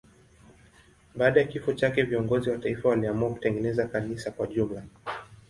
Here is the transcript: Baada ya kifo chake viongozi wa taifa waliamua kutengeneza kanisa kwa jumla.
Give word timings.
Baada 1.15 1.39
ya 1.41 1.47
kifo 1.47 1.73
chake 1.73 2.03
viongozi 2.03 2.49
wa 2.49 2.57
taifa 2.57 2.89
waliamua 2.89 3.33
kutengeneza 3.33 3.87
kanisa 3.87 4.31
kwa 4.31 4.47
jumla. 4.47 4.83